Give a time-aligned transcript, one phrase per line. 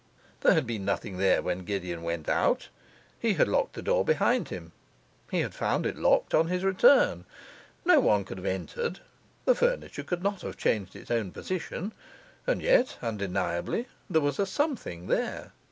[0.39, 2.69] There had been nothing there when Gideon went out;
[3.19, 4.71] he had locked the door behind him,
[5.29, 7.23] he had found it locked on his return,
[7.85, 9.01] no one could have entered,
[9.45, 11.91] the furniture could not have changed its own position.
[12.47, 15.51] And yet undeniably there was a something there.